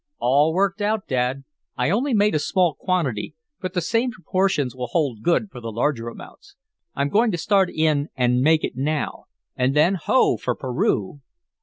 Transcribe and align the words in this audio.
"All 0.17 0.51
worked 0.55 0.81
out, 0.81 1.07
Dad. 1.07 1.43
I 1.77 1.91
only 1.91 2.15
made 2.15 2.33
a 2.33 2.39
small 2.39 2.73
quantity, 2.73 3.35
but 3.59 3.75
the 3.75 3.81
same 3.81 4.09
proportions 4.09 4.75
will 4.75 4.87
hold 4.87 5.21
good 5.21 5.51
for 5.51 5.59
the 5.61 5.71
larger 5.71 6.07
amounts. 6.07 6.55
I'm 6.95 7.09
going 7.09 7.29
to 7.33 7.37
start 7.37 7.69
in 7.69 8.09
and 8.17 8.41
make 8.41 8.63
it 8.63 8.75
now. 8.75 9.25
And 9.55 9.75
then 9.75 9.93
Ho! 10.01 10.37
for 10.37 10.55
Peru!" 10.55 11.21